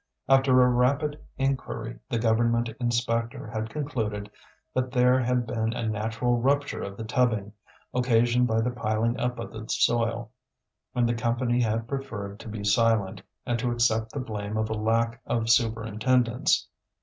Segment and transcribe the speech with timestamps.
[0.27, 4.31] After a rapid inquiry the Government inspector had concluded
[4.73, 7.53] that there had been a natural rupture of the tubbing,
[7.93, 10.31] occasioned by the piling up of the soil;
[10.95, 14.73] and the Company had preferred to be silent, and to accept the blame of a
[14.73, 16.67] lack of superintendence.